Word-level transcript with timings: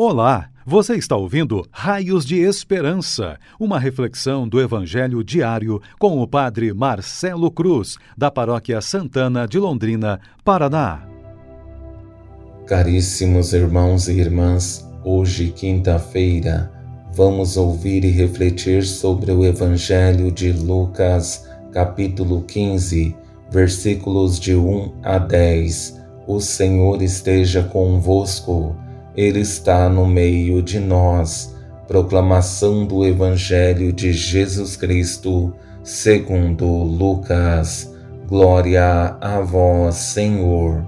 Olá, 0.00 0.48
você 0.64 0.94
está 0.94 1.16
ouvindo 1.16 1.66
Raios 1.72 2.24
de 2.24 2.36
Esperança, 2.36 3.36
uma 3.58 3.80
reflexão 3.80 4.46
do 4.48 4.60
Evangelho 4.60 5.24
diário 5.24 5.82
com 5.98 6.22
o 6.22 6.28
Padre 6.28 6.72
Marcelo 6.72 7.50
Cruz, 7.50 7.96
da 8.16 8.30
Paróquia 8.30 8.80
Santana 8.80 9.44
de 9.44 9.58
Londrina, 9.58 10.20
Paraná. 10.44 11.02
Caríssimos 12.64 13.52
irmãos 13.52 14.06
e 14.06 14.12
irmãs, 14.12 14.88
hoje, 15.02 15.50
quinta-feira, 15.50 16.72
vamos 17.12 17.56
ouvir 17.56 18.04
e 18.04 18.10
refletir 18.12 18.84
sobre 18.84 19.32
o 19.32 19.44
Evangelho 19.44 20.30
de 20.30 20.52
Lucas, 20.52 21.44
capítulo 21.72 22.42
15, 22.42 23.16
versículos 23.50 24.38
de 24.38 24.54
1 24.54 25.00
a 25.02 25.18
10. 25.18 26.00
O 26.24 26.38
Senhor 26.38 27.02
esteja 27.02 27.64
convosco. 27.64 28.76
Ele 29.18 29.40
está 29.40 29.88
no 29.88 30.06
meio 30.06 30.62
de 30.62 30.78
nós. 30.78 31.52
Proclamação 31.88 32.86
do 32.86 33.04
Evangelho 33.04 33.92
de 33.92 34.12
Jesus 34.12 34.76
Cristo, 34.76 35.52
segundo 35.82 36.64
Lucas. 36.64 37.92
Glória 38.28 39.16
a 39.20 39.40
vós, 39.40 39.96
Senhor. 39.96 40.86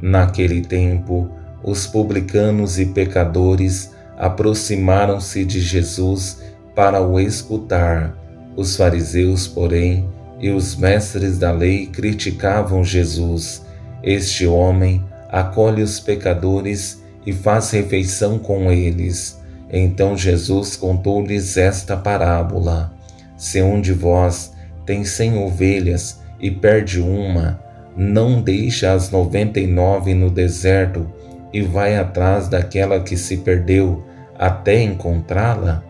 Naquele 0.00 0.62
tempo, 0.62 1.30
os 1.62 1.86
publicanos 1.86 2.78
e 2.78 2.86
pecadores 2.86 3.92
aproximaram-se 4.16 5.44
de 5.44 5.60
Jesus 5.60 6.40
para 6.74 7.02
o 7.02 7.20
escutar. 7.20 8.16
Os 8.56 8.74
fariseus, 8.74 9.46
porém, 9.46 10.08
e 10.40 10.48
os 10.48 10.74
mestres 10.76 11.36
da 11.36 11.52
lei 11.52 11.88
criticavam 11.88 12.82
Jesus. 12.82 13.66
Este 14.02 14.46
homem 14.46 15.04
acolhe 15.30 15.82
os 15.82 16.00
pecadores 16.00 17.04
e 17.26 17.32
faz 17.32 17.70
refeição 17.72 18.38
com 18.38 18.70
eles. 18.70 19.38
Então 19.70 20.16
Jesus 20.16 20.76
contou-lhes 20.76 21.56
esta 21.56 21.96
parábola: 21.96 22.94
Se 23.36 23.60
um 23.60 23.80
de 23.80 23.92
vós 23.92 24.52
tem 24.86 25.04
cem 25.04 25.36
ovelhas 25.36 26.20
e 26.40 26.50
perde 26.50 27.00
uma, 27.00 27.60
não 27.96 28.40
deixa 28.40 28.92
as 28.92 29.10
noventa 29.10 29.58
e 29.58 29.66
nove 29.66 30.14
no 30.14 30.30
deserto 30.30 31.10
e 31.52 31.62
vai 31.62 31.96
atrás 31.96 32.48
daquela 32.48 33.00
que 33.00 33.16
se 33.16 33.38
perdeu 33.38 34.04
até 34.38 34.80
encontrá-la? 34.80 35.82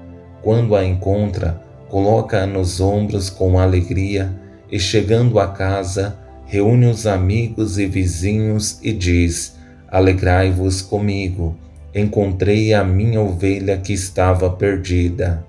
Quando 0.42 0.74
a 0.76 0.84
encontra, 0.84 1.60
coloca-a 1.88 2.46
nos 2.46 2.80
ombros 2.80 3.28
com 3.28 3.58
alegria 3.58 4.32
e, 4.70 4.78
chegando 4.78 5.38
a 5.40 5.48
casa, 5.48 6.16
reúne 6.46 6.86
os 6.86 7.06
amigos 7.06 7.78
e 7.78 7.86
vizinhos 7.86 8.78
e 8.80 8.92
diz: 8.92 9.56
Alegrai-vos 9.88 10.82
comigo, 10.82 11.56
encontrei 11.94 12.74
a 12.74 12.84
minha 12.84 13.20
ovelha 13.20 13.76
que 13.76 13.92
estava 13.92 14.50
perdida. 14.50 15.44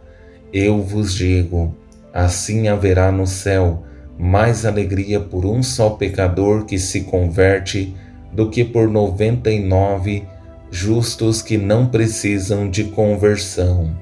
Eu 0.54 0.82
vos 0.82 1.14
digo: 1.14 1.76
assim 2.14 2.68
haverá 2.68 3.12
no 3.12 3.28
céu 3.28 3.84
mais 4.18 4.66
alegria 4.66 5.20
por 5.20 5.46
um 5.46 5.62
só 5.62 5.92
pecador 5.92 6.66
que 6.66 6.80
se 6.80 7.02
converte 7.02 7.96
do 8.32 8.50
que 8.50 8.64
por 8.64 8.90
noventa 8.90 9.52
e 9.52 9.60
nove 9.60 10.24
justos 10.72 11.42
que 11.42 11.58
não 11.58 11.88
precisam 11.88 12.70
de 12.70 12.86
conversão. 12.86 13.96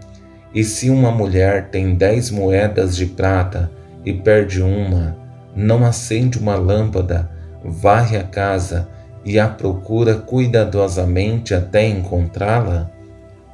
E 0.54 0.64
se 0.64 0.90
uma 0.90 1.12
mulher 1.12 1.70
tem 1.70 1.96
dez 1.96 2.32
moedas 2.32 2.96
de 2.96 3.06
prata 3.06 3.70
e 4.06 4.14
perde 4.14 4.62
uma, 4.62 5.18
não 5.56 5.86
acende 5.86 6.40
uma 6.40 6.56
lâmpada, 6.56 7.30
varre 7.64 8.18
a 8.18 8.24
casa 8.24 8.88
e 9.26 9.40
a 9.40 9.48
procura 9.48 10.16
cuidadosamente 10.16 11.54
até 11.54 11.88
encontrá-la? 11.88 12.92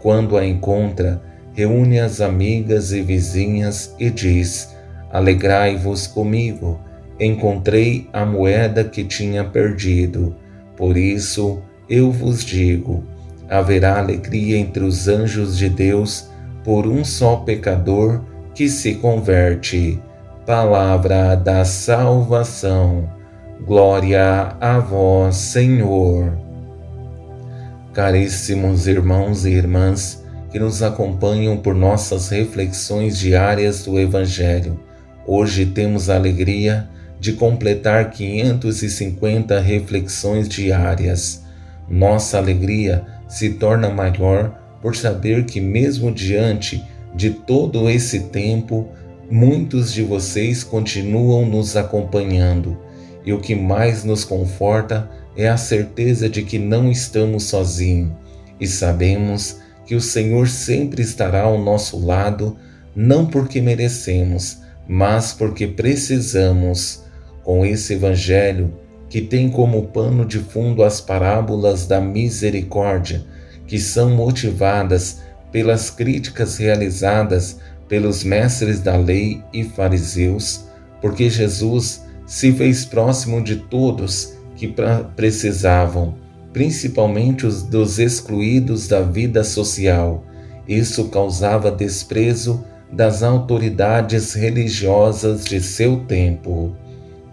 Quando 0.02 0.38
a 0.38 0.46
encontra, 0.46 1.22
reúne 1.54 2.00
as 2.00 2.20
amigas 2.20 2.92
e 2.92 3.02
vizinhas 3.02 3.96
e 3.98 4.10
diz: 4.10 4.76
Alegrai-vos 5.12 6.08
comigo, 6.08 6.80
encontrei 7.20 8.10
a 8.12 8.26
moeda 8.26 8.84
que 8.84 9.04
tinha 9.04 9.44
perdido. 9.44 10.36
Por 10.76 10.98
isso 10.98 11.62
eu 11.88 12.12
vos 12.12 12.44
digo: 12.44 13.04
haverá 13.50 14.00
alegria 14.00 14.58
entre 14.58 14.84
os 14.84 15.08
anjos 15.08 15.58
de 15.58 15.70
Deus 15.70 16.30
por 16.64 16.88
um 16.88 17.04
só 17.04 17.38
pecador 17.38 18.22
que 18.54 18.68
se 18.70 18.96
converte. 18.96 20.02
Palavra 20.46 21.36
da 21.36 21.64
salvação. 21.64 23.21
Glória 23.66 24.56
a 24.60 24.80
vós, 24.80 25.36
Senhor. 25.36 26.36
Caríssimos 27.94 28.88
irmãos 28.88 29.46
e 29.46 29.52
irmãs 29.52 30.24
que 30.52 30.58
nos 30.58 30.82
acompanham 30.82 31.56
por 31.58 31.76
nossas 31.76 32.30
reflexões 32.30 33.20
diárias 33.20 33.84
do 33.84 34.00
Evangelho, 34.00 34.80
hoje 35.28 35.68
temos 35.68 36.10
a 36.10 36.16
alegria 36.16 36.90
de 37.20 37.34
completar 37.34 38.10
550 38.10 39.60
reflexões 39.60 40.50
diárias. 40.50 41.44
Nossa 41.88 42.40
alegria 42.40 43.06
se 43.28 43.52
torna 43.52 43.92
maior 43.92 44.60
por 44.82 44.96
saber 44.96 45.46
que, 45.46 45.62
mesmo 45.62 46.12
diante 46.12 46.84
de 47.14 47.30
todo 47.30 47.88
esse 47.88 48.22
tempo, 48.22 48.90
muitos 49.30 49.94
de 49.94 50.02
vocês 50.02 50.64
continuam 50.64 51.46
nos 51.46 51.78
acompanhando 51.78 52.90
e 53.26 53.34
o 53.34 53.40
que 53.40 53.56
mais 53.56 54.04
nos 54.04 54.24
conforta 54.24 55.10
é 55.36 55.48
a 55.48 55.58
certeza 55.58 56.30
de 56.30 56.44
que 56.44 56.60
não 56.60 56.92
estamos 56.92 57.44
sozinhos 57.44 58.22
e 58.62 58.68
sabemos 58.68 59.58
que 59.88 59.96
o 59.96 60.00
Senhor 60.00 60.48
sempre 60.48 61.02
estará 61.02 61.42
ao 61.42 61.58
nosso 61.58 61.98
lado, 62.00 62.56
não 62.96 63.26
porque 63.26 63.60
merecemos, 63.60 64.60
mas 64.88 65.34
porque 65.34 65.66
precisamos. 65.66 67.02
Com 67.44 67.66
esse 67.66 67.96
Evangelho, 67.96 68.72
que 69.10 69.20
tem 69.20 69.50
como 69.50 69.88
pano 69.88 70.24
de 70.24 70.38
fundo 70.38 70.84
as 70.84 71.02
parábolas 71.02 71.88
da 71.88 72.00
misericórdia, 72.00 73.26
que 73.66 73.80
são 73.80 74.12
motivadas 74.12 75.22
pelas 75.52 75.90
críticas 75.90 76.58
realizadas 76.58 77.58
pelos 77.90 78.24
mestres 78.24 78.80
da 78.80 78.96
lei 78.96 79.44
e 79.52 79.64
fariseus, 79.64 80.66
porque 81.02 81.32
Jesus 81.32 82.04
se 82.32 82.54
fez 82.54 82.86
próximo 82.86 83.44
de 83.44 83.58
todos 83.58 84.38
que 84.56 84.74
precisavam, 85.18 86.16
principalmente 86.54 87.46
os 87.46 87.62
dos 87.62 88.00
excluídos 88.00 88.88
da 88.88 89.02
vida 89.02 89.44
social. 89.44 90.24
Isso 90.66 91.10
causava 91.10 91.70
desprezo 91.70 92.64
das 92.90 93.22
autoridades 93.22 94.34
religiosas 94.34 95.44
de 95.44 95.60
seu 95.60 96.06
tempo. 96.06 96.74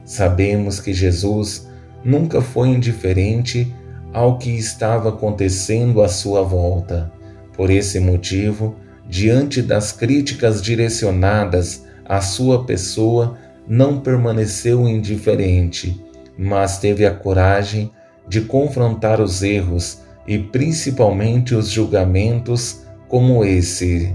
Sabemos 0.04 0.80
que 0.80 0.92
Jesus 0.92 1.68
nunca 2.04 2.40
foi 2.40 2.70
indiferente 2.70 3.72
ao 4.12 4.36
que 4.36 4.50
estava 4.50 5.10
acontecendo 5.10 6.02
à 6.02 6.08
sua 6.08 6.42
volta. 6.42 7.12
Por 7.56 7.70
esse 7.70 8.00
motivo, 8.00 8.74
diante 9.08 9.62
das 9.62 9.92
críticas 9.92 10.60
direcionadas 10.60 11.84
à 12.04 12.20
sua 12.20 12.64
pessoa, 12.64 13.38
não 13.68 14.00
permaneceu 14.00 14.88
indiferente, 14.88 16.02
mas 16.38 16.78
teve 16.78 17.04
a 17.04 17.14
coragem 17.14 17.90
de 18.26 18.40
confrontar 18.40 19.20
os 19.20 19.42
erros 19.42 19.98
e 20.26 20.38
principalmente 20.38 21.54
os 21.54 21.68
julgamentos 21.68 22.82
como 23.08 23.44
esse. 23.44 24.14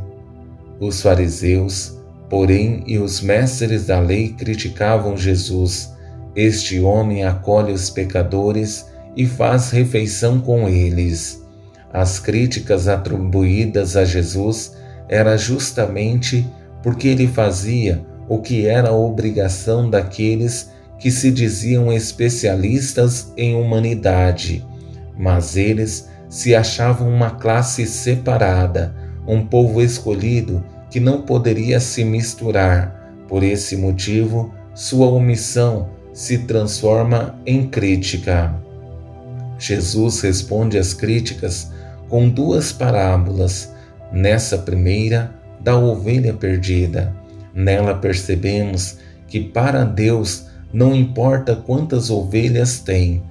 Os 0.80 1.02
fariseus, 1.02 2.00
porém, 2.30 2.84
e 2.88 2.98
os 2.98 3.22
mestres 3.22 3.86
da 3.86 4.00
lei 4.00 4.30
criticavam 4.30 5.16
Jesus. 5.16 5.94
Este 6.36 6.80
homem 6.80 7.24
acolhe 7.24 7.72
os 7.72 7.90
pecadores 7.90 8.88
e 9.16 9.26
faz 9.26 9.70
refeição 9.70 10.40
com 10.40 10.68
eles. 10.68 11.44
As 11.92 12.20
críticas 12.20 12.88
atribuídas 12.88 13.96
a 13.96 14.04
Jesus 14.04 14.76
era 15.08 15.38
justamente 15.38 16.46
porque 16.82 17.08
ele 17.08 17.28
fazia 17.28 18.04
o 18.28 18.40
que 18.40 18.66
era 18.66 18.92
obrigação 18.92 19.90
daqueles 19.90 20.72
que 21.00 21.12
se 21.12 21.32
diziam 21.32 21.92
especialistas 21.92 23.34
em 23.36 23.56
humanidade, 23.56 24.66
mas 25.18 25.58
eles 25.58 26.08
se 26.30 26.56
achavam 26.56 27.10
uma 27.10 27.32
classe 27.32 27.86
separada, 27.86 28.96
um 29.28 29.46
povo 29.46 29.82
escolhido 29.82 30.64
que 30.90 31.00
não 31.00 31.22
poderia 31.22 31.80
se 31.80 32.04
misturar. 32.04 33.02
Por 33.28 33.44
esse 33.44 33.76
motivo, 33.76 34.54
sua 34.74 35.08
omissão 35.08 35.90
se 36.14 36.40
transforma 36.40 37.40
em 37.46 37.68
crítica. 37.68 38.54
Jesus 39.58 40.22
responde 40.22 40.78
às 40.78 40.94
críticas 40.94 41.72
com 42.10 42.30
duas 42.30 42.72
parábolas. 42.72 43.72
Nessa 44.12 44.58
primeira, 44.58 45.34
da 45.60 45.78
ovelha 45.78 46.34
perdida 46.34 47.14
Nela 47.54 47.96
percebemos 47.96 48.98
que 49.28 49.40
para 49.40 49.84
Deus 49.84 50.48
não 50.74 50.96
importa 50.96 51.56
quantas 51.56 52.10
ovelhas 52.10 52.80
tem, 52.80 53.22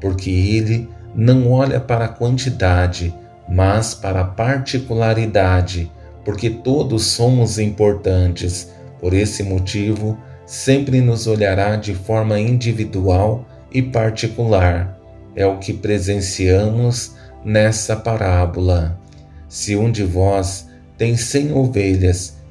porque 0.00 0.30
Ele 0.30 0.88
não 1.14 1.50
olha 1.50 1.80
para 1.80 2.06
a 2.06 2.08
quantidade, 2.08 3.14
mas 3.48 3.94
para 3.94 4.20
a 4.20 4.24
particularidade, 4.24 5.90
porque 6.24 6.50
todos 6.50 7.06
somos 7.06 7.58
importantes. 7.58 8.70
Por 9.00 9.14
esse 9.14 9.42
motivo, 9.42 10.18
sempre 10.44 11.00
nos 11.00 11.26
olhará 11.26 11.76
de 11.76 11.94
forma 11.94 12.38
individual 12.38 13.46
e 13.72 13.80
particular. 13.80 14.98
É 15.36 15.46
o 15.46 15.58
que 15.58 15.72
presenciamos 15.72 17.14
nessa 17.44 17.94
parábola. 17.94 18.98
Se 19.48 19.76
um 19.76 19.90
de 19.90 20.02
vós 20.04 20.68
tem 20.96 21.16
cem 21.16 21.52
ovelhas 21.52 22.37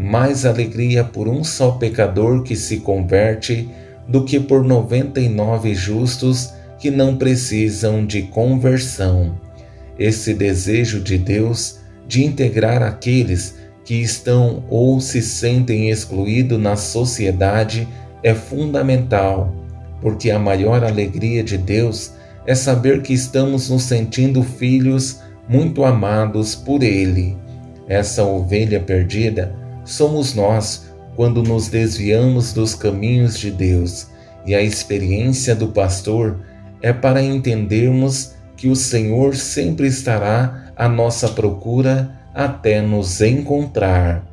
mais 0.00 0.46
alegria 0.46 1.04
por 1.04 1.28
um 1.28 1.44
só 1.44 1.72
pecador 1.72 2.42
que 2.42 2.56
se 2.56 2.78
converte 2.78 3.68
do 4.08 4.24
que 4.24 4.40
por 4.40 4.64
noventa 4.64 5.20
e 5.20 5.28
nove 5.28 5.74
justos 5.74 6.54
que 6.78 6.90
não 6.90 7.16
precisam 7.16 8.06
de 8.06 8.22
conversão. 8.22 9.38
Esse 9.98 10.32
desejo 10.32 11.00
de 11.00 11.18
Deus 11.18 11.80
de 12.08 12.24
integrar 12.24 12.82
aqueles 12.82 13.56
que 13.84 13.96
estão 13.96 14.64
ou 14.70 14.98
se 15.02 15.20
sentem 15.20 15.90
excluídos 15.90 16.58
na 16.58 16.76
sociedade 16.76 17.86
é 18.22 18.34
fundamental, 18.34 19.54
porque 20.00 20.30
a 20.30 20.38
maior 20.38 20.82
alegria 20.82 21.44
de 21.44 21.58
Deus 21.58 22.12
é 22.46 22.54
saber 22.54 23.02
que 23.02 23.12
estamos 23.12 23.68
nos 23.68 23.82
sentindo 23.82 24.42
filhos 24.42 25.20
muito 25.46 25.84
amados 25.84 26.54
por 26.54 26.82
Ele. 26.82 27.36
Essa 27.86 28.24
ovelha 28.24 28.80
perdida 28.80 29.60
somos 29.90 30.34
nós 30.34 30.90
quando 31.16 31.42
nos 31.42 31.68
desviamos 31.68 32.52
dos 32.52 32.74
caminhos 32.74 33.38
de 33.38 33.50
Deus, 33.50 34.06
e 34.46 34.54
a 34.54 34.62
experiência 34.62 35.54
do 35.54 35.68
pastor 35.68 36.38
é 36.80 36.92
para 36.92 37.22
entendermos 37.22 38.32
que 38.56 38.68
o 38.68 38.76
Senhor 38.76 39.34
sempre 39.34 39.86
estará 39.86 40.72
à 40.76 40.88
nossa 40.88 41.28
procura 41.28 42.10
até 42.34 42.80
nos 42.80 43.20
encontrar. 43.20 44.24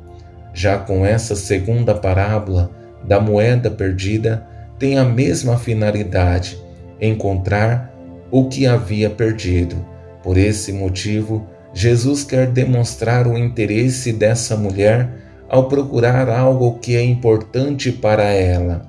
Já 0.54 0.78
com 0.78 1.04
essa 1.04 1.36
segunda 1.36 1.94
parábola 1.94 2.70
da 3.04 3.20
moeda 3.20 3.70
perdida, 3.70 4.46
tem 4.78 4.98
a 4.98 5.04
mesma 5.04 5.58
finalidade: 5.58 6.58
encontrar 7.00 7.92
o 8.30 8.48
que 8.48 8.66
havia 8.66 9.10
perdido. 9.10 9.76
Por 10.22 10.36
esse 10.36 10.72
motivo, 10.72 11.46
Jesus 11.74 12.24
quer 12.24 12.46
demonstrar 12.46 13.26
o 13.26 13.36
interesse 13.36 14.12
dessa 14.12 14.56
mulher 14.56 15.27
ao 15.48 15.68
procurar 15.68 16.28
algo 16.28 16.78
que 16.78 16.94
é 16.94 17.02
importante 17.02 17.90
para 17.90 18.24
ela. 18.24 18.86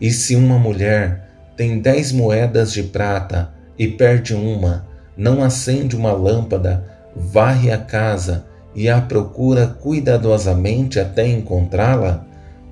E 0.00 0.10
se 0.10 0.36
uma 0.36 0.58
mulher 0.58 1.28
tem 1.56 1.80
dez 1.80 2.12
moedas 2.12 2.72
de 2.72 2.82
prata 2.82 3.50
e 3.78 3.88
perde 3.88 4.34
uma, 4.34 4.86
não 5.16 5.42
acende 5.42 5.96
uma 5.96 6.12
lâmpada, 6.12 6.84
varre 7.14 7.70
a 7.70 7.78
casa 7.78 8.44
e 8.74 8.88
a 8.88 9.00
procura 9.00 9.66
cuidadosamente 9.66 11.00
até 11.00 11.26
encontrá-la? 11.26 12.24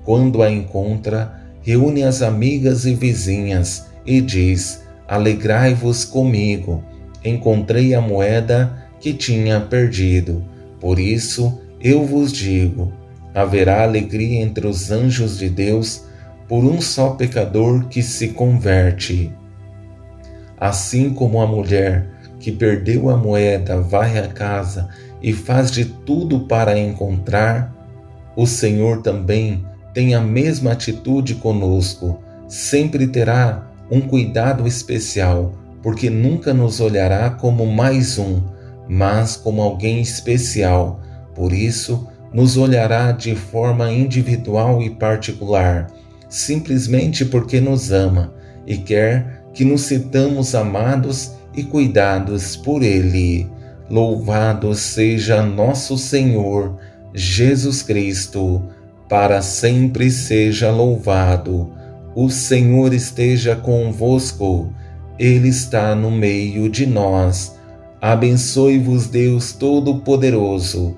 Quando 0.03 0.43
a 0.43 0.51
encontra, 0.51 1.41
reúne 1.61 2.03
as 2.03 2.21
amigas 2.21 2.85
e 2.85 2.93
vizinhas 2.93 3.87
e 4.05 4.21
diz: 4.21 4.83
Alegrai-vos 5.07 6.05
comigo, 6.05 6.83
encontrei 7.23 7.95
a 7.95 8.01
moeda 8.01 8.85
que 8.99 9.13
tinha 9.13 9.59
perdido. 9.59 10.43
Por 10.79 10.99
isso 10.99 11.59
eu 11.87 12.03
vos 12.03 12.33
digo: 12.33 12.91
haverá 13.31 13.83
alegria 13.83 14.41
entre 14.41 14.65
os 14.65 14.89
anjos 14.89 15.37
de 15.37 15.47
Deus 15.47 16.03
por 16.47 16.65
um 16.65 16.81
só 16.81 17.11
pecador 17.11 17.85
que 17.87 18.01
se 18.01 18.29
converte. 18.29 19.31
Assim 20.59 21.11
como 21.11 21.39
a 21.39 21.45
mulher 21.45 22.09
que 22.39 22.51
perdeu 22.51 23.07
a 23.11 23.15
moeda 23.15 23.79
vai 23.79 24.17
à 24.17 24.27
casa 24.27 24.89
e 25.21 25.31
faz 25.31 25.69
de 25.69 25.85
tudo 25.85 26.47
para 26.47 26.75
encontrar, 26.75 27.71
o 28.35 28.47
Senhor 28.47 29.03
também 29.03 29.63
tem 29.93 30.15
a 30.15 30.21
mesma 30.21 30.71
atitude 30.71 31.35
conosco, 31.35 32.19
sempre 32.47 33.05
terá 33.05 33.69
um 33.91 34.01
cuidado 34.01 34.67
especial, 34.67 35.53
porque 35.83 36.09
nunca 36.09 36.51
nos 36.51 36.79
olhará 36.79 37.29
como 37.29 37.63
mais 37.67 38.17
um, 38.17 38.41
mas 38.89 39.35
como 39.37 39.61
alguém 39.61 40.01
especial. 40.01 41.04
Por 41.35 41.53
isso, 41.53 42.07
nos 42.33 42.57
olhará 42.57 43.11
de 43.11 43.35
forma 43.35 43.91
individual 43.91 44.81
e 44.81 44.89
particular 44.89 45.87
simplesmente 46.35 47.23
porque 47.23 47.61
nos 47.61 47.91
ama 47.91 48.33
e 48.67 48.77
quer 48.77 49.43
que 49.53 49.63
nos 49.63 49.81
sintamos 49.83 50.53
amados 50.53 51.31
e 51.55 51.63
cuidados 51.63 52.55
por 52.57 52.83
Ele. 52.83 53.49
Louvado 53.89 54.73
seja 54.75 55.41
nosso 55.43 55.97
Senhor 55.97 56.77
Jesus 57.13 57.81
Cristo, 57.81 58.63
para 59.07 59.41
sempre 59.41 60.11
seja 60.11 60.71
louvado. 60.71 61.71
O 62.15 62.29
Senhor 62.29 62.93
esteja 62.93 63.55
convosco, 63.55 64.73
Ele 65.17 65.47
está 65.47 65.95
no 65.95 66.11
meio 66.11 66.69
de 66.69 66.85
nós. 66.85 67.55
Abençoe-vos, 68.01 69.07
Deus 69.07 69.53
Todo-Poderoso, 69.53 70.97